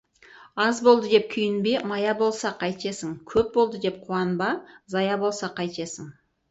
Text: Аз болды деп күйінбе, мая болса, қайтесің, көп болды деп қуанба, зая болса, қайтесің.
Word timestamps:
Аз 0.67 0.79
болды 0.87 1.11
деп 1.11 1.27
күйінбе, 1.33 1.75
мая 1.93 2.15
болса, 2.23 2.53
қайтесің, 2.65 3.15
көп 3.35 3.55
болды 3.61 3.85
деп 3.87 4.03
қуанба, 4.09 4.53
зая 4.97 5.25
болса, 5.29 5.57
қайтесің. 5.63 6.15